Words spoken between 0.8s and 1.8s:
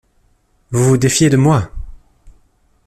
vous défiez de moi!